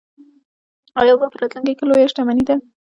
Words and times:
اوبه 0.99 1.25
په 1.29 1.37
راتلونکي 1.41 1.73
کې 1.77 1.83
لویه 1.89 2.09
شتمني 2.11 2.43
ده. 2.49 2.55